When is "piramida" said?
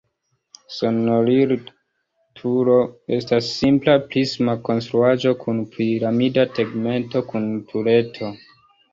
5.75-6.47